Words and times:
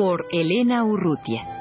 Por 0.00 0.24
Elena 0.32 0.82
Urrutia. 0.82 1.59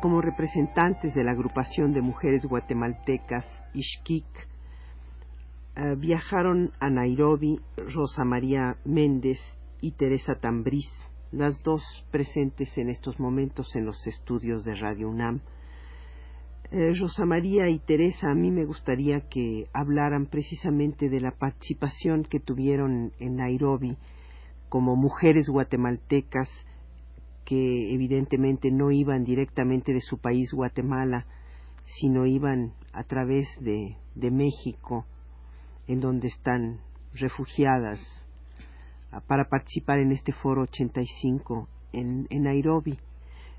Como 0.00 0.20
representantes 0.20 1.14
de 1.14 1.24
la 1.24 1.32
agrupación 1.32 1.92
de 1.92 2.00
mujeres 2.00 2.44
guatemaltecas 2.46 3.44
Ishkik, 3.74 4.24
eh, 5.76 5.96
viajaron 5.98 6.70
a 6.78 6.90
Nairobi 6.90 7.58
Rosa 7.76 8.24
María 8.24 8.76
Méndez 8.84 9.40
y 9.80 9.92
Teresa 9.92 10.36
Tambriz, 10.36 10.88
las 11.32 11.60
dos 11.64 11.82
presentes 12.12 12.78
en 12.78 12.88
estos 12.88 13.18
momentos 13.18 13.74
en 13.74 13.84
los 13.84 14.06
estudios 14.06 14.64
de 14.64 14.76
Radio 14.76 15.08
UNAM. 15.08 15.40
Eh, 16.70 16.92
Rosa 16.96 17.24
María 17.26 17.68
y 17.68 17.80
Teresa, 17.80 18.30
a 18.30 18.34
mí 18.34 18.52
me 18.52 18.64
gustaría 18.64 19.22
que 19.28 19.66
hablaran 19.72 20.26
precisamente 20.26 21.08
de 21.08 21.20
la 21.20 21.32
participación 21.32 22.22
que 22.22 22.38
tuvieron 22.38 23.12
en 23.18 23.36
Nairobi 23.36 23.96
como 24.68 24.94
mujeres 24.94 25.48
guatemaltecas 25.48 26.48
que 27.44 27.94
evidentemente 27.94 28.70
no 28.70 28.90
iban 28.90 29.24
directamente 29.24 29.92
de 29.92 30.00
su 30.00 30.18
país, 30.18 30.50
Guatemala, 30.52 31.26
sino 32.00 32.26
iban 32.26 32.72
a 32.92 33.04
través 33.04 33.46
de, 33.60 33.96
de 34.14 34.30
México, 34.30 35.04
en 35.86 36.00
donde 36.00 36.28
están 36.28 36.80
refugiadas, 37.12 38.00
ah, 39.12 39.20
para 39.20 39.44
participar 39.48 39.98
en 39.98 40.12
este 40.12 40.32
foro 40.32 40.62
85 40.62 41.68
en, 41.92 42.26
en 42.30 42.42
Nairobi. 42.42 42.98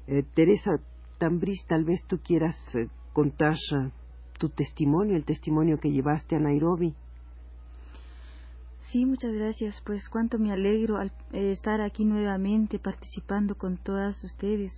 Eh, 0.07 0.23
Teresa 0.33 0.71
Tambriz, 1.17 1.65
tal 1.67 1.85
vez 1.85 2.03
tú 2.07 2.19
quieras 2.19 2.55
eh, 2.75 2.87
contar 3.13 3.55
ah, 3.73 3.89
tu 4.37 4.49
testimonio, 4.49 5.15
el 5.15 5.25
testimonio 5.25 5.77
que 5.79 5.91
llevaste 5.91 6.35
a 6.35 6.39
Nairobi. 6.39 6.93
Sí, 8.91 9.05
muchas 9.05 9.33
gracias. 9.33 9.81
Pues 9.83 10.07
cuánto 10.09 10.37
me 10.37 10.51
alegro 10.51 10.97
al 10.97 11.11
eh, 11.33 11.51
estar 11.51 11.81
aquí 11.81 12.05
nuevamente 12.05 12.77
participando 12.77 13.55
con 13.55 13.77
todas 13.77 14.23
ustedes. 14.23 14.73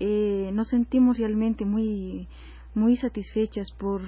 Eh, 0.00 0.50
nos 0.52 0.68
sentimos 0.68 1.18
realmente 1.18 1.64
muy, 1.64 2.28
muy 2.74 2.96
satisfechas 2.96 3.70
por, 3.78 4.02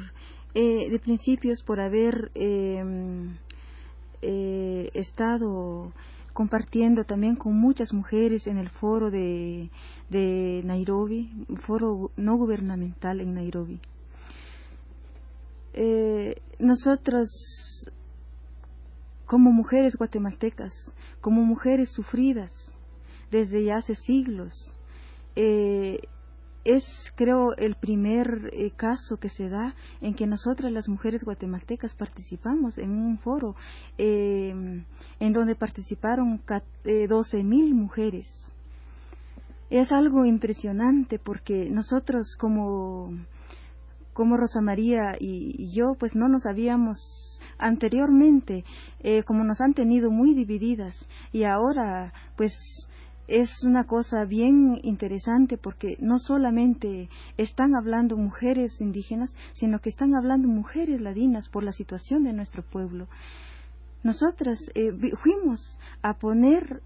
eh, 0.54 0.90
de 0.90 0.98
principios, 0.98 1.62
por 1.62 1.80
haber 1.80 2.30
em, 2.34 3.36
estado 4.20 5.92
compartiendo 6.34 7.04
también 7.04 7.36
con 7.36 7.54
muchas 7.58 7.94
mujeres 7.94 8.46
en 8.46 8.58
el 8.58 8.68
foro 8.68 9.10
de, 9.10 9.70
de 10.10 10.60
Nairobi, 10.64 11.30
un 11.48 11.56
foro 11.56 12.10
no 12.16 12.36
gubernamental 12.36 13.20
en 13.20 13.34
Nairobi. 13.34 13.80
nosotros 16.58 17.30
como 19.30 19.52
mujeres 19.52 19.94
guatemaltecas, 19.94 20.72
como 21.20 21.44
mujeres 21.44 21.92
sufridas 21.92 22.50
desde 23.30 23.64
ya 23.64 23.76
hace 23.76 23.94
siglos. 23.94 24.52
Eh, 25.36 26.00
es, 26.64 26.84
creo, 27.14 27.54
el 27.56 27.76
primer 27.76 28.50
eh, 28.52 28.72
caso 28.72 29.18
que 29.18 29.28
se 29.28 29.48
da 29.48 29.76
en 30.00 30.14
que 30.14 30.26
nosotras 30.26 30.72
las 30.72 30.88
mujeres 30.88 31.22
guatemaltecas 31.22 31.94
participamos 31.94 32.76
en 32.76 32.90
un 32.90 33.18
foro 33.18 33.54
eh, 33.98 34.82
en 35.20 35.32
donde 35.32 35.54
participaron 35.54 36.42
doce 37.08 37.44
mil 37.44 37.72
mujeres. 37.72 38.26
Es 39.70 39.92
algo 39.92 40.24
impresionante 40.24 41.20
porque 41.20 41.70
nosotros 41.70 42.34
como, 42.36 43.12
como 44.20 44.36
Rosa 44.36 44.60
María 44.60 45.16
y 45.18 45.74
yo, 45.74 45.94
pues 45.98 46.14
no 46.14 46.28
nos 46.28 46.44
habíamos 46.44 47.40
anteriormente, 47.56 48.66
eh, 48.98 49.22
como 49.22 49.44
nos 49.44 49.62
han 49.62 49.72
tenido 49.72 50.10
muy 50.10 50.34
divididas 50.34 50.94
y 51.32 51.44
ahora 51.44 52.12
pues 52.36 52.52
es 53.28 53.48
una 53.64 53.84
cosa 53.84 54.26
bien 54.26 54.78
interesante 54.82 55.56
porque 55.56 55.96
no 56.00 56.18
solamente 56.18 57.08
están 57.38 57.74
hablando 57.74 58.18
mujeres 58.18 58.78
indígenas, 58.82 59.34
sino 59.54 59.78
que 59.78 59.88
están 59.88 60.14
hablando 60.14 60.48
mujeres 60.48 61.00
ladinas 61.00 61.48
por 61.48 61.64
la 61.64 61.72
situación 61.72 62.22
de 62.24 62.34
nuestro 62.34 62.62
pueblo. 62.62 63.08
Nosotras 64.02 64.58
eh, 64.74 64.92
fuimos 65.22 65.78
a 66.02 66.12
poner 66.18 66.82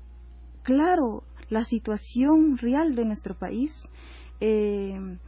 claro 0.63 1.25
la 1.51 1.65
situación 1.65 2.59
real 2.59 2.95
de 2.95 3.05
nuestro 3.05 3.37
país. 3.37 3.73
Eh, 4.39 5.19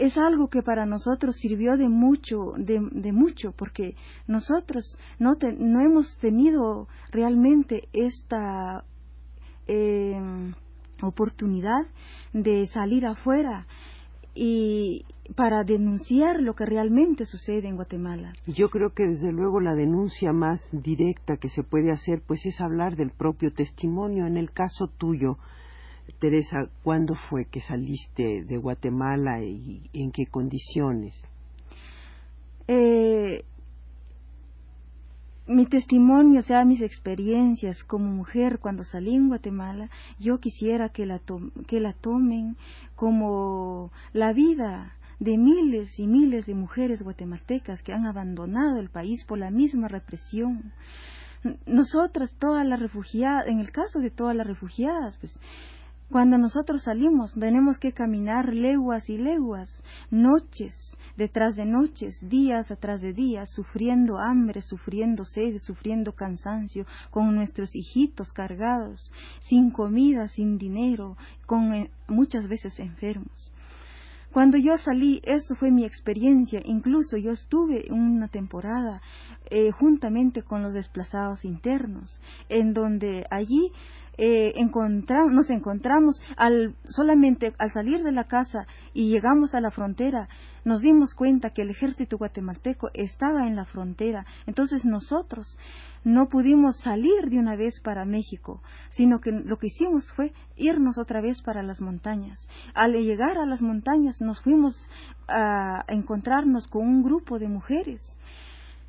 es 0.00 0.16
algo 0.16 0.48
que 0.48 0.62
para 0.62 0.86
nosotros 0.86 1.36
sirvió 1.36 1.76
de 1.76 1.88
mucho, 1.88 2.54
de, 2.56 3.12
mucho, 3.12 3.52
porque 3.52 3.94
nosotros 4.26 4.98
no, 5.18 5.34
no 5.58 5.80
hemos 5.82 6.16
tenido 6.18 6.88
realmente 7.12 7.88
esta 7.92 8.82
em, 9.66 10.54
oportunidad 11.02 11.82
de 12.32 12.66
salir 12.66 13.06
afuera 13.06 13.66
y 14.34 15.04
para 15.36 15.64
denunciar 15.64 16.40
lo 16.40 16.54
que 16.54 16.64
realmente 16.64 17.26
sucede 17.26 17.68
en 17.68 17.76
Guatemala. 17.76 18.32
Yo 18.46 18.70
creo 18.70 18.94
que 18.94 19.06
desde 19.06 19.32
luego 19.32 19.60
la 19.60 19.74
denuncia 19.74 20.32
más 20.32 20.62
directa 20.72 21.36
que 21.36 21.50
se 21.50 21.62
puede 21.62 21.92
hacer 21.92 22.22
pues 22.26 22.46
es 22.46 22.58
hablar 22.62 22.96
del 22.96 23.10
propio 23.10 23.52
testimonio. 23.52 24.26
En 24.26 24.38
el 24.38 24.50
caso 24.50 24.88
tuyo, 24.96 25.36
Teresa, 26.18 26.68
¿cuándo 26.82 27.14
fue 27.14 27.46
que 27.46 27.60
saliste 27.60 28.44
de 28.44 28.56
Guatemala 28.56 29.42
y 29.42 29.90
en 29.92 30.10
qué 30.12 30.26
condiciones? 30.26 31.20
Eh, 32.68 33.44
mi 35.50 35.66
testimonio, 35.66 36.38
o 36.38 36.42
sea, 36.42 36.64
mis 36.64 36.80
experiencias 36.80 37.82
como 37.82 38.08
mujer 38.08 38.60
cuando 38.60 38.84
salí 38.84 39.16
en 39.16 39.28
Guatemala, 39.28 39.90
yo 40.18 40.38
quisiera 40.38 40.90
que 40.90 41.06
la, 41.06 41.20
que 41.66 41.80
la 41.80 41.92
tomen 41.92 42.56
como 42.94 43.90
la 44.12 44.32
vida 44.32 44.92
de 45.18 45.36
miles 45.36 45.98
y 45.98 46.06
miles 46.06 46.46
de 46.46 46.54
mujeres 46.54 47.02
guatemaltecas 47.02 47.82
que 47.82 47.92
han 47.92 48.06
abandonado 48.06 48.78
el 48.78 48.90
país 48.90 49.24
por 49.24 49.38
la 49.38 49.50
misma 49.50 49.88
represión. 49.88 50.72
Nosotras, 51.66 52.32
todas 52.38 52.64
las 52.64 52.78
refugiadas, 52.78 53.48
en 53.48 53.58
el 53.58 53.72
caso 53.72 53.98
de 53.98 54.10
todas 54.10 54.36
las 54.36 54.46
refugiadas, 54.46 55.16
pues 55.18 55.36
cuando 56.10 56.38
nosotros 56.38 56.82
salimos 56.82 57.34
tenemos 57.34 57.78
que 57.78 57.92
caminar 57.92 58.52
leguas 58.52 59.08
y 59.08 59.16
leguas, 59.16 59.84
noches 60.10 60.74
detrás 61.16 61.54
de 61.54 61.66
noches, 61.66 62.18
días 62.22 62.70
atrás 62.70 63.00
de 63.00 63.12
días, 63.12 63.50
sufriendo 63.50 64.18
hambre, 64.18 64.62
sufriendo 64.62 65.24
sed, 65.24 65.58
sufriendo 65.58 66.12
cansancio, 66.12 66.86
con 67.10 67.34
nuestros 67.34 67.76
hijitos 67.76 68.32
cargados, 68.32 69.12
sin 69.40 69.70
comida, 69.70 70.28
sin 70.28 70.56
dinero, 70.56 71.16
con 71.46 71.74
eh, 71.74 71.90
muchas 72.08 72.48
veces 72.48 72.78
enfermos. 72.80 73.52
Cuando 74.32 74.58
yo 74.58 74.76
salí, 74.76 75.20
eso 75.24 75.56
fue 75.56 75.72
mi 75.72 75.84
experiencia. 75.84 76.60
Incluso 76.64 77.16
yo 77.16 77.32
estuve 77.32 77.86
una 77.90 78.28
temporada 78.28 79.02
eh, 79.50 79.72
juntamente 79.72 80.42
con 80.42 80.62
los 80.62 80.72
desplazados 80.72 81.44
internos, 81.44 82.20
en 82.48 82.72
donde 82.72 83.26
allí 83.30 83.72
eh, 84.22 84.52
nos 85.30 85.48
encontramos 85.48 86.20
al, 86.36 86.74
solamente 86.84 87.54
al 87.58 87.72
salir 87.72 88.02
de 88.02 88.12
la 88.12 88.24
casa 88.24 88.66
y 88.92 89.08
llegamos 89.08 89.54
a 89.54 89.62
la 89.62 89.70
frontera, 89.70 90.28
nos 90.62 90.82
dimos 90.82 91.14
cuenta 91.14 91.50
que 91.50 91.62
el 91.62 91.70
ejército 91.70 92.18
guatemalteco 92.18 92.90
estaba 92.92 93.46
en 93.46 93.56
la 93.56 93.64
frontera. 93.64 94.26
Entonces 94.46 94.84
nosotros 94.84 95.56
no 96.04 96.28
pudimos 96.28 96.78
salir 96.80 97.30
de 97.30 97.38
una 97.38 97.56
vez 97.56 97.80
para 97.80 98.04
México, 98.04 98.62
sino 98.90 99.20
que 99.20 99.32
lo 99.32 99.56
que 99.56 99.68
hicimos 99.68 100.12
fue 100.12 100.34
irnos 100.54 100.98
otra 100.98 101.22
vez 101.22 101.40
para 101.40 101.62
las 101.62 101.80
montañas. 101.80 102.46
Al 102.74 102.92
llegar 102.92 103.38
a 103.38 103.46
las 103.46 103.62
montañas 103.62 104.20
nos 104.20 104.42
fuimos 104.42 104.76
a 105.28 105.82
encontrarnos 105.88 106.68
con 106.68 106.86
un 106.86 107.02
grupo 107.02 107.38
de 107.38 107.48
mujeres 107.48 108.02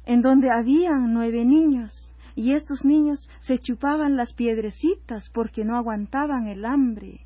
en 0.06 0.19
donde 0.19 0.50
habían 0.51 1.13
nueve 1.13 1.45
niños 1.45 2.11
y 2.36 2.54
estos 2.54 2.86
niños 2.86 3.30
se 3.39 3.57
chupaban 3.57 4.16
las 4.16 4.33
piedrecitas 4.33 5.30
porque 5.33 5.63
no 5.66 5.78
aguantaban 5.78 6.48
el 6.48 6.66
hambre. 6.66 7.22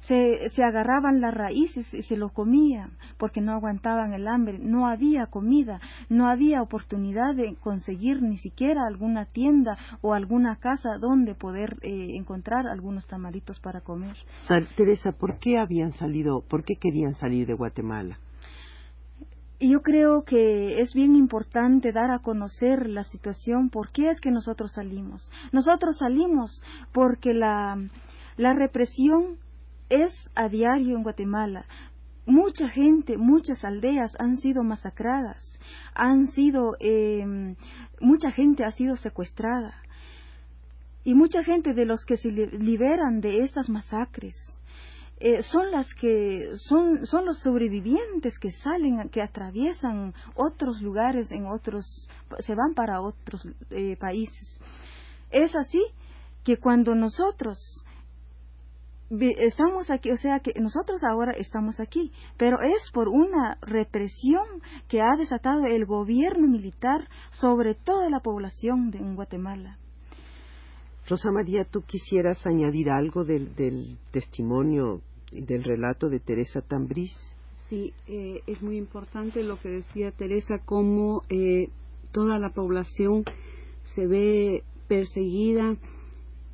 Se, 0.00 0.50
se, 0.50 0.62
agarraban 0.62 1.20
las 1.20 1.34
raíces 1.34 1.92
y 1.92 2.02
se 2.02 2.16
lo 2.16 2.28
comían 2.28 2.92
porque 3.18 3.40
no 3.40 3.52
aguantaban 3.52 4.12
el 4.12 4.28
hambre, 4.28 4.58
no 4.60 4.86
había 4.86 5.26
comida, 5.26 5.80
no 6.08 6.28
había 6.28 6.62
oportunidad 6.62 7.34
de 7.34 7.56
conseguir 7.56 8.22
ni 8.22 8.36
siquiera 8.36 8.86
alguna 8.86 9.24
tienda 9.24 9.76
o 10.02 10.14
alguna 10.14 10.56
casa 10.56 10.98
donde 11.00 11.34
poder 11.34 11.76
eh, 11.82 12.14
encontrar 12.14 12.68
algunos 12.68 13.08
tamaritos 13.08 13.58
para 13.58 13.80
comer. 13.80 14.16
Teresa, 14.76 15.10
¿por 15.10 15.38
qué 15.38 15.58
habían 15.58 15.92
salido, 15.94 16.44
por 16.48 16.62
qué 16.62 16.76
querían 16.76 17.14
salir 17.16 17.46
de 17.48 17.54
Guatemala? 17.54 18.18
Y 19.58 19.70
yo 19.70 19.80
creo 19.80 20.22
que 20.22 20.80
es 20.80 20.92
bien 20.92 21.16
importante 21.16 21.90
dar 21.92 22.10
a 22.10 22.18
conocer 22.18 22.88
la 22.88 23.04
situación, 23.04 23.70
por 23.70 23.90
qué 23.90 24.10
es 24.10 24.20
que 24.20 24.30
nosotros 24.30 24.72
salimos. 24.72 25.30
Nosotros 25.50 25.96
salimos 25.98 26.62
porque 26.92 27.32
la, 27.32 27.78
la 28.36 28.52
represión 28.52 29.38
es 29.88 30.12
a 30.34 30.48
diario 30.48 30.96
en 30.96 31.02
Guatemala. 31.02 31.64
Mucha 32.26 32.68
gente, 32.68 33.16
muchas 33.16 33.64
aldeas 33.64 34.14
han 34.18 34.36
sido 34.36 34.62
masacradas, 34.62 35.58
han 35.94 36.26
sido, 36.26 36.76
eh, 36.80 37.24
mucha 38.00 38.32
gente 38.32 38.64
ha 38.64 38.72
sido 38.72 38.96
secuestrada. 38.96 39.74
Y 41.02 41.14
mucha 41.14 41.42
gente 41.44 41.72
de 41.72 41.86
los 41.86 42.04
que 42.04 42.16
se 42.16 42.30
liberan 42.30 43.20
de 43.20 43.38
estas 43.38 43.70
masacres 43.70 44.34
eh, 45.18 45.42
son 45.42 45.70
las 45.70 45.92
que 45.94 46.50
son, 46.56 47.06
son 47.06 47.24
los 47.24 47.38
sobrevivientes 47.40 48.38
que 48.38 48.50
salen, 48.50 49.08
que 49.08 49.22
atraviesan 49.22 50.12
otros 50.34 50.82
lugares, 50.82 51.30
en 51.32 51.46
otros, 51.46 52.08
se 52.40 52.54
van 52.54 52.74
para 52.74 53.00
otros 53.00 53.46
eh, 53.70 53.96
países. 53.96 54.60
Es 55.30 55.56
así 55.56 55.82
que 56.44 56.58
cuando 56.58 56.94
nosotros 56.94 57.58
estamos 59.10 59.90
aquí, 59.90 60.10
o 60.10 60.16
sea 60.16 60.40
que 60.40 60.52
nosotros 60.60 61.02
ahora 61.04 61.32
estamos 61.32 61.80
aquí, 61.80 62.12
pero 62.36 62.58
es 62.60 62.90
por 62.92 63.08
una 63.08 63.56
represión 63.62 64.44
que 64.88 65.00
ha 65.00 65.16
desatado 65.16 65.64
el 65.66 65.86
gobierno 65.86 66.46
militar 66.46 67.08
sobre 67.30 67.74
toda 67.74 68.10
la 68.10 68.20
población 68.20 68.90
de 68.90 68.98
Guatemala. 68.98 69.78
Rosa 71.08 71.30
María, 71.30 71.64
¿tú 71.64 71.82
quisieras 71.82 72.44
añadir 72.46 72.90
algo 72.90 73.22
del, 73.22 73.96
testimonio, 74.10 75.02
del 75.30 75.62
relato 75.62 76.08
de 76.08 76.18
Teresa 76.18 76.62
Tambriz? 76.62 77.12
Sí, 77.68 77.92
eh, 78.08 78.42
es 78.48 78.60
muy 78.60 78.76
importante 78.76 79.44
lo 79.44 79.58
que 79.60 79.68
decía 79.68 80.10
Teresa, 80.10 80.58
cómo 80.64 81.22
eh, 81.28 81.68
toda 82.12 82.40
la 82.40 82.50
población 82.50 83.24
se 83.94 84.08
ve 84.08 84.64
perseguida 84.88 85.76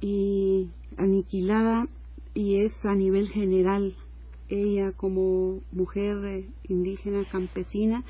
y 0.02 0.68
aniquilada 0.98 1.88
y 2.34 2.60
es 2.60 2.72
a 2.84 2.94
nivel 2.94 3.28
general. 3.28 3.94
Ella 4.50 4.92
como 4.92 5.60
mujer 5.72 6.24
eh, 6.26 6.46
indígena 6.68 7.24
campesina 7.30 8.04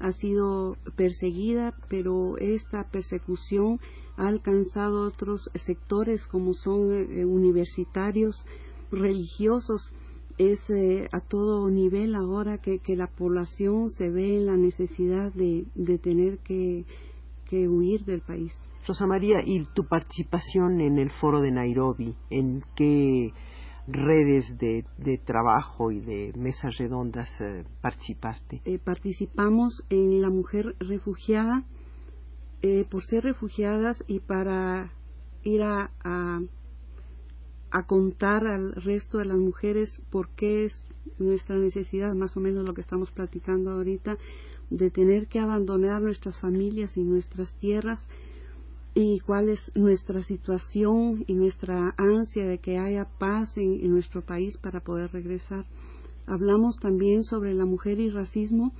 ha 0.00 0.12
sido 0.12 0.76
perseguida, 0.96 1.74
pero 1.88 2.38
esta 2.38 2.84
persecución 2.84 3.80
ha 4.16 4.28
alcanzado 4.28 5.06
otros 5.06 5.50
sectores 5.54 6.26
como 6.26 6.54
son 6.54 6.92
eh, 6.92 7.24
universitarios, 7.24 8.44
religiosos. 8.90 9.92
Es 10.38 10.60
eh, 10.70 11.08
a 11.12 11.20
todo 11.20 11.68
nivel 11.68 12.14
ahora 12.14 12.58
que, 12.58 12.78
que, 12.78 12.94
la 12.94 13.08
población 13.08 13.90
se 13.90 14.10
ve 14.10 14.36
en 14.36 14.46
la 14.46 14.56
necesidad 14.56 15.32
de, 15.32 15.66
tener 15.98 16.38
que, 16.38 16.84
que 17.46 17.68
huir 17.68 18.04
del 18.04 18.20
país. 18.20 18.52
Rosa 18.86 19.06
María, 19.06 19.38
¿y 19.44 19.64
tu 19.74 19.84
participación 19.84 20.80
en 20.80 20.98
el 20.98 21.10
foro 21.10 21.40
de 21.40 21.50
Nairobi? 21.50 22.14
¿En 22.30 22.62
qué 22.76 23.32
redes 23.88 24.58
de, 24.58 24.84
trabajo 25.24 25.90
y 25.90 26.00
de 26.00 26.32
mesas 26.36 26.76
redondas 26.76 27.28
eh, 27.40 27.64
participaste? 27.80 28.60
Eh, 28.64 28.78
participamos 28.78 29.84
en 29.88 30.20
La 30.20 30.30
Mujer 30.30 30.76
Refugiada 30.78 31.64
eh, 32.62 32.84
por 32.90 33.04
ser 33.04 33.24
refugiadas 33.24 34.04
y 34.06 34.20
para 34.20 34.90
ir 35.44 35.62
a, 35.62 35.90
a, 36.02 37.82
contar 37.86 38.46
al 38.46 38.72
resto 38.72 39.18
de 39.18 39.24
las 39.24 39.38
mujeres 39.38 40.00
por 40.10 40.28
qué 40.30 40.64
es 40.64 40.84
nuestra 41.18 41.56
necesidad, 41.56 42.14
más 42.14 42.36
o 42.36 42.40
menos 42.40 42.66
lo 42.66 42.74
que 42.74 42.80
estamos 42.80 43.10
platicando 43.12 43.70
ahorita, 43.70 44.18
de 44.70 44.90
tener 44.90 45.28
que 45.28 45.38
abandonar 45.38 46.02
nuestras 46.02 46.38
familias 46.40 46.96
y 46.96 47.02
nuestras 47.04 47.54
tierras 47.60 48.06
y 48.94 49.20
cuál 49.20 49.48
es 49.48 49.60
nuestra 49.74 50.22
situación 50.22 51.24
y 51.26 51.34
nuestra 51.34 51.94
ansia 51.96 52.46
de 52.46 52.58
que 52.58 52.78
haya 52.78 53.06
paz 53.18 53.56
en, 53.56 53.88
nuestro 53.90 54.22
país 54.22 54.56
para 54.58 54.80
poder 54.80 55.12
regresar. 55.12 55.66
Hablamos 56.26 56.76
también 56.78 57.22
sobre 57.22 57.54
la 57.54 57.64
mujer 57.64 58.00
y 58.00 58.10
racismo 58.10 58.72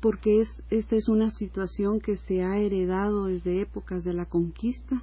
porque 0.00 0.40
es, 0.40 0.48
esta 0.70 0.96
es 0.96 1.08
una 1.08 1.30
situación 1.30 2.00
que 2.00 2.16
se 2.16 2.42
ha 2.42 2.58
heredado 2.58 3.26
desde 3.26 3.60
épocas 3.60 4.02
de 4.02 4.14
la 4.14 4.26
conquista 4.26 5.02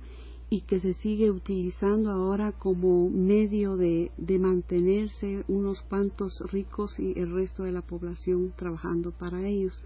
y 0.49 0.61
que 0.61 0.79
se 0.79 0.93
sigue 0.93 1.29
utilizando 1.29 2.09
ahora 2.09 2.51
como 2.51 3.09
medio 3.09 3.75
de, 3.75 4.11
de 4.17 4.39
mantenerse 4.39 5.43
unos 5.47 5.81
cuantos 5.83 6.39
ricos 6.51 6.97
y 6.99 7.19
el 7.19 7.33
resto 7.33 7.63
de 7.63 7.73
la 7.73 7.81
población 7.81 8.53
trabajando 8.55 9.11
para 9.11 9.47
ellos. 9.47 9.83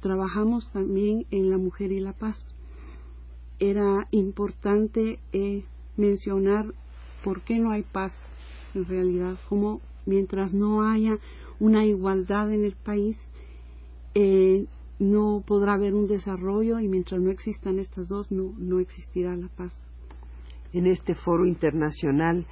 Trabajamos 0.00 0.70
también 0.72 1.26
en 1.30 1.50
la 1.50 1.58
mujer 1.58 1.92
y 1.92 2.00
la 2.00 2.14
paz 2.14 2.36
era 3.60 4.08
importante 4.10 5.20
eh, 5.32 5.64
mencionar 5.96 6.72
por 7.22 7.42
qué 7.42 7.58
no 7.58 7.70
hay 7.70 7.82
paz 7.82 8.12
en 8.74 8.86
realidad, 8.86 9.36
como 9.48 9.80
mientras 10.06 10.52
no 10.52 10.88
haya 10.88 11.18
una 11.58 11.84
igualdad 11.84 12.50
en 12.52 12.64
el 12.64 12.74
país, 12.74 13.18
eh, 14.14 14.66
no 14.98 15.42
podrá 15.46 15.74
haber 15.74 15.94
un 15.94 16.08
desarrollo 16.08 16.80
y 16.80 16.88
mientras 16.88 17.20
no 17.20 17.30
existan 17.30 17.78
estas 17.78 18.08
dos, 18.08 18.30
no, 18.32 18.54
no 18.58 18.80
existirá 18.80 19.36
la 19.36 19.48
paz. 19.48 19.76
En 20.72 20.86
este 20.86 21.14
foro 21.14 21.46
internacional 21.46 22.46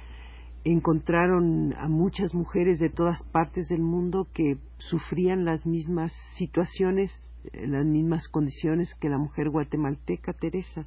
encontraron 0.63 1.73
a 1.77 1.87
muchas 1.87 2.33
mujeres 2.33 2.79
de 2.79 2.89
todas 2.89 3.23
partes 3.31 3.67
del 3.69 3.81
mundo 3.81 4.27
que 4.33 4.57
sufrían 4.77 5.45
las 5.45 5.65
mismas 5.65 6.11
situaciones 6.37 7.11
las 7.53 7.85
mismas 7.85 8.27
condiciones 8.27 8.93
que 8.95 9.09
la 9.09 9.17
mujer 9.17 9.49
guatemalteca 9.49 10.33
Teresa. 10.33 10.85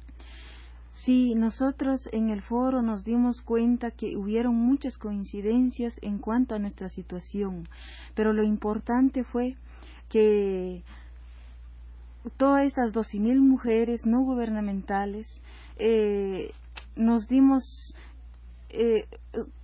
Sí, 1.03 1.33
nosotros 1.35 2.07
en 2.11 2.29
el 2.29 2.41
foro 2.41 2.81
nos 2.81 3.03
dimos 3.03 3.41
cuenta 3.41 3.91
que 3.91 4.15
hubieron 4.15 4.55
muchas 4.55 4.97
coincidencias 4.97 5.99
en 6.01 6.19
cuanto 6.19 6.55
a 6.55 6.59
nuestra 6.59 6.87
situación, 6.87 7.67
pero 8.15 8.31
lo 8.31 8.43
importante 8.43 9.23
fue 9.23 9.55
que 10.07 10.83
todas 12.37 12.67
estas 12.67 12.93
doce 12.93 13.19
mil 13.19 13.41
mujeres 13.41 14.05
no 14.05 14.21
gubernamentales 14.21 15.27
eh, 15.77 16.51
nos 16.95 17.27
dimos, 17.27 17.95
eh, 18.69 19.05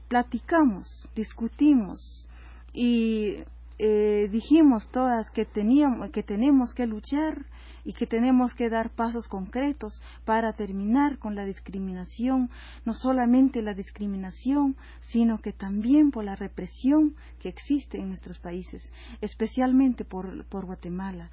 platicamos, 0.07 1.09
discutimos 1.15 2.27
y 2.73 3.43
eh, 3.79 4.27
dijimos 4.29 4.89
todas 4.91 5.29
que 5.31 5.45
teníamos 5.45 6.11
que 6.11 6.21
tenemos 6.21 6.73
que 6.73 6.85
luchar 6.85 7.45
y 7.85 7.93
que 7.93 8.05
tenemos 8.05 8.53
que 8.53 8.69
dar 8.69 8.89
pasos 8.89 9.27
concretos 9.27 10.01
para 10.25 10.53
terminar 10.53 11.17
con 11.17 11.33
la 11.33 11.45
discriminación, 11.45 12.49
no 12.85 12.93
solamente 12.93 13.61
la 13.61 13.73
discriminación, 13.73 14.75
sino 14.99 15.39
que 15.39 15.53
también 15.53 16.11
por 16.11 16.25
la 16.25 16.35
represión 16.35 17.15
que 17.39 17.47
existe 17.47 17.97
en 17.97 18.09
nuestros 18.09 18.37
países, 18.37 18.91
especialmente 19.21 20.03
por, 20.03 20.45
por 20.47 20.65
Guatemala. 20.65 21.31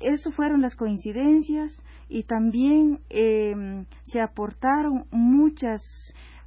Eso 0.00 0.32
fueron 0.32 0.62
las 0.62 0.74
coincidencias 0.74 1.72
y 2.08 2.22
también 2.22 3.00
eh, 3.10 3.84
se 4.04 4.20
aportaron 4.20 5.04
muchas 5.10 5.82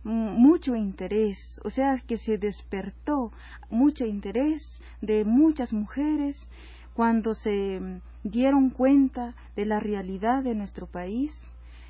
mucho 0.06 0.76
interés, 0.76 1.38
o 1.64 1.70
sea 1.70 2.00
que 2.08 2.18
se 2.18 2.38
despertó 2.38 3.32
mucho 3.70 4.06
interés 4.06 4.62
de 5.02 5.26
muchas 5.26 5.74
mujeres 5.74 6.38
cuando 6.94 7.34
se 7.34 7.82
dieron 8.24 8.70
cuenta 8.70 9.36
de 9.56 9.66
la 9.66 9.80
realidad 9.80 10.44
de 10.44 10.56
nuestro 10.56 10.88
país. 10.88 11.32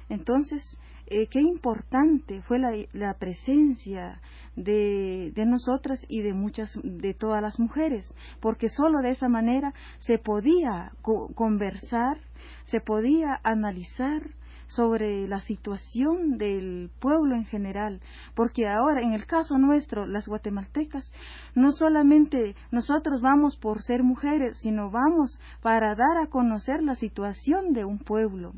Entonces, 0.10 0.79
eh, 1.07 1.27
qué 1.27 1.41
importante 1.41 2.41
fue 2.43 2.57
la, 2.60 3.13
presencia 3.15 4.22
de, 4.55 5.31
de, 5.36 5.45
nosotras 5.45 6.03
y 6.07 6.22
de 6.22 6.34
muchas, 6.34 6.79
de 6.84 7.13
todas 7.13 7.41
las 7.41 7.60
mujeres, 7.60 8.15
porque 8.39 8.69
solo 8.69 9.01
de 9.01 9.12
esa 9.12 9.29
manera 9.29 9.74
se 10.00 10.17
podía 10.17 10.93
conversar, 11.01 12.17
se 12.63 12.79
podía 12.79 13.39
analizar, 13.43 14.24
sobre 14.67 15.27
la 15.27 15.39
situación 15.41 16.38
del 16.38 16.89
pueblo 17.00 17.36
en 17.36 17.45
general, 17.45 18.01
porque 18.36 18.67
ahora 18.67 19.01
en 19.01 19.13
el 19.13 19.25
caso 19.25 19.57
nuestro, 19.57 20.05
las 20.05 20.27
guatemaltecas, 20.27 21.12
no 21.53 21.72
solamente 21.72 22.55
nosotros 22.72 23.22
vamos 23.22 23.57
por 23.57 23.81
ser 23.81 24.03
mujeres, 24.03 24.57
sino 24.62 24.91
vamos 24.91 25.39
para 25.62 25.95
dar 25.95 26.17
a 26.24 26.27
conocer 26.27 26.81
la 26.84 26.95
situación 26.95 27.74
de 27.74 27.86
un 27.86 28.00
pueblo, 28.00 28.53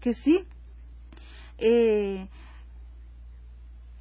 que 0.00 0.14
sí, 0.14 0.44
eh, 1.58 2.28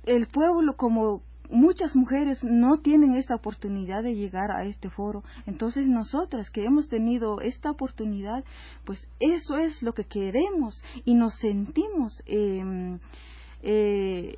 el 0.05 0.27
pueblo 0.27 0.75
como 0.75 1.21
muchas 1.49 1.95
mujeres 1.95 2.43
no 2.43 2.79
tienen 2.79 3.15
esta 3.15 3.35
oportunidad 3.35 4.03
de 4.03 4.15
llegar 4.15 4.51
a 4.51 4.65
este 4.65 4.89
foro. 4.89 5.23
Entonces 5.45 5.87
nosotras 5.87 6.49
que 6.49 6.63
hemos 6.63 6.87
tenido 6.87 7.41
esta 7.41 7.71
oportunidad, 7.71 8.43
pues 8.85 9.07
eso 9.19 9.57
es 9.57 9.81
lo 9.81 9.93
que 9.93 10.05
queremos 10.05 10.83
y 11.03 11.13
nos 11.13 11.35
sentimos 11.39 12.21
em, 12.25 12.99
eh, 13.63 14.37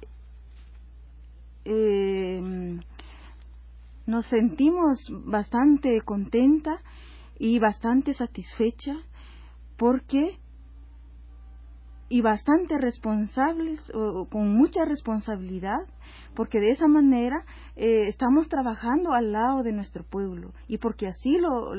em, 1.66 2.80
nos 4.06 4.26
sentimos 4.28 4.98
bastante 5.26 6.02
contenta 6.06 6.82
y 7.38 7.60
bastante 7.60 8.14
satisfecha 8.14 8.96
porque 9.78 10.40
y 12.10 12.22
bastante 12.22 12.78
responsables, 12.78 13.92
o, 13.94 14.26
con 14.30 14.50
mucha 14.56 14.86
responsabilidad, 14.86 15.80
porque 16.36 16.60
de 16.60 16.70
esa 16.70 16.88
manera 16.88 17.44
eh, 17.76 18.08
estamos 18.08 18.48
trabajando 18.48 19.14
al 19.14 19.32
lado 19.32 19.64
de 19.64 19.74
nuestro 19.74 20.04
pueblo 20.04 20.52
y 20.68 20.78
porque 20.78 21.08
así 21.08 21.38
lo, 21.38 21.74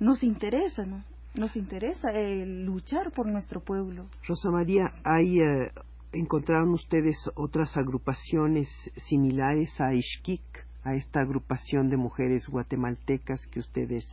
nos 0.00 0.22
interesa, 0.22 0.84
¿no? 0.84 1.04
Nos 1.34 1.56
interesa 1.56 2.10
eh, 2.12 2.46
luchar 2.46 3.12
por 3.12 3.26
nuestro 3.26 3.60
pueblo. 3.60 4.06
Rosa 4.26 4.50
María, 4.50 4.92
¿hay, 5.04 5.38
eh, 5.38 5.70
¿encontraron 6.12 6.70
ustedes 6.70 7.16
otras 7.34 7.76
agrupaciones 7.76 8.68
similares 8.96 9.78
a 9.80 9.92
Ishkik, 9.92 10.66
a 10.84 10.94
esta 10.94 11.20
agrupación 11.20 11.90
de 11.90 11.98
mujeres 11.98 12.46
guatemaltecas 12.48 13.46
que 13.48 13.60
ustedes 13.60 14.04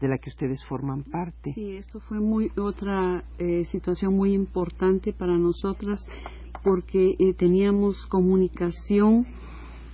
de 0.00 0.08
la 0.08 0.18
que 0.18 0.30
ustedes 0.30 0.64
forman 0.64 1.04
parte. 1.04 1.52
Sí, 1.54 1.76
esto 1.76 2.00
fue 2.00 2.20
muy 2.20 2.50
otra 2.56 3.24
eh, 3.38 3.64
situación 3.66 4.14
muy 4.14 4.32
importante 4.32 5.12
para 5.12 5.36
nosotras 5.36 6.04
porque 6.64 7.16
eh, 7.18 7.34
teníamos 7.34 8.06
comunicación, 8.06 9.26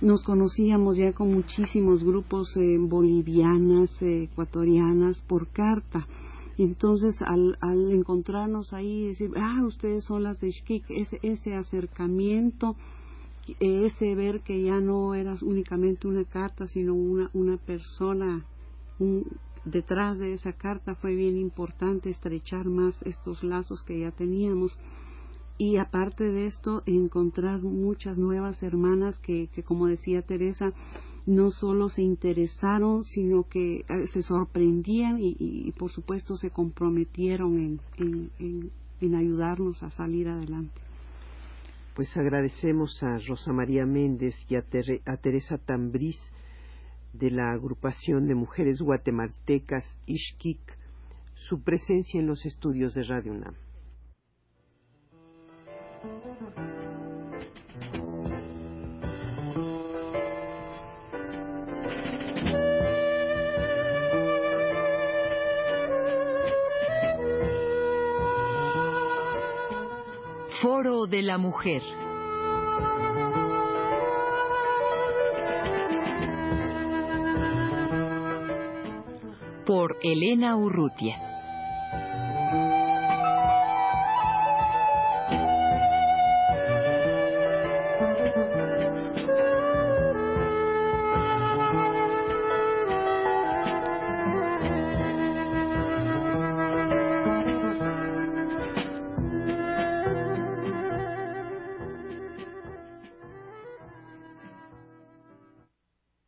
nos 0.01 0.23
conocíamos 0.23 0.97
ya 0.97 1.11
con 1.13 1.33
muchísimos 1.33 2.03
grupos 2.03 2.55
eh, 2.55 2.77
bolivianas, 2.79 3.89
ecuatorianas 4.01 5.21
por 5.21 5.47
carta. 5.47 6.07
Entonces, 6.57 7.21
al, 7.21 7.57
al 7.61 7.91
encontrarnos 7.91 8.73
ahí 8.73 9.07
decir, 9.07 9.31
ah, 9.35 9.63
ustedes 9.65 10.05
son 10.05 10.23
las 10.23 10.39
de 10.39 10.47
Ishkik, 10.47 10.85
ese, 10.89 11.19
ese 11.21 11.53
acercamiento, 11.53 12.75
ese 13.59 14.15
ver 14.15 14.41
que 14.41 14.63
ya 14.63 14.79
no 14.79 15.13
eras 15.13 15.41
únicamente 15.43 16.07
una 16.07 16.23
carta, 16.25 16.65
sino 16.67 16.95
una, 16.95 17.29
una 17.33 17.57
persona, 17.57 18.43
un, 18.99 19.23
detrás 19.67 20.17
de 20.17 20.33
esa 20.33 20.53
carta 20.53 20.95
fue 20.95 21.15
bien 21.15 21.37
importante 21.37 22.09
estrechar 22.09 22.65
más 22.65 23.01
estos 23.03 23.43
lazos 23.43 23.83
que 23.83 23.99
ya 23.99 24.11
teníamos. 24.11 24.77
Y 25.57 25.77
aparte 25.77 26.23
de 26.23 26.45
esto 26.45 26.83
encontrar 26.85 27.61
muchas 27.61 28.17
nuevas 28.17 28.61
hermanas 28.61 29.17
que, 29.19 29.49
que 29.53 29.63
como 29.63 29.87
decía 29.87 30.21
Teresa 30.21 30.73
no 31.27 31.51
solo 31.51 31.89
se 31.89 32.01
interesaron 32.01 33.03
sino 33.03 33.43
que 33.43 33.79
eh, 33.89 34.07
se 34.13 34.23
sorprendían 34.23 35.17
y, 35.19 35.71
por 35.77 35.91
supuesto 35.91 36.37
se 36.37 36.51
comprometieron 36.51 37.57
en, 37.57 38.31
en, 38.39 38.71
en, 39.01 39.15
ayudarnos 39.15 39.83
a 39.83 39.91
salir 39.91 40.29
adelante. 40.29 40.79
Pues 41.95 42.15
agradecemos 42.15 43.01
a 43.03 43.17
Rosa 43.27 43.51
María 43.51 43.85
Méndez 43.85 44.35
y 44.47 44.55
a, 44.55 44.63
a 45.05 45.17
Teresa 45.17 45.57
Tambriz 45.57 46.17
de 47.17 47.31
la 47.31 47.51
agrupación 47.51 48.27
de 48.27 48.35
mujeres 48.35 48.81
guatemaltecas 48.81 49.85
Ishkik 50.05 50.77
su 51.35 51.63
presencia 51.63 52.19
en 52.19 52.27
los 52.27 52.45
estudios 52.45 52.93
de 52.93 53.03
Radio 53.03 53.31
UNAM. 53.31 53.55
Foro 70.61 71.05
de 71.05 71.21
la 71.21 71.37
Mujer. 71.37 71.83
Por 79.77 79.95
Elena 80.01 80.57
Urrutia. 80.57 81.26